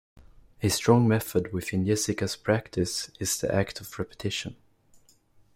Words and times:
A 0.63 0.69
strong 0.69 1.07
method 1.07 1.53
within 1.53 1.85
Jessica's 1.85 2.35
practice 2.35 3.11
is 3.19 3.39
the 3.39 3.53
act 3.53 3.81
of 3.81 3.99
repetition. 3.99 4.55